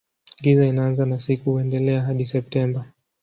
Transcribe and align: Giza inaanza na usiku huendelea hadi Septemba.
Giza 0.41 0.65
inaanza 0.67 1.05
na 1.05 1.15
usiku 1.15 1.51
huendelea 1.51 2.01
hadi 2.01 2.25
Septemba. 2.25 2.85